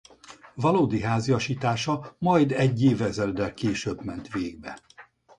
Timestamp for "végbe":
4.33-4.79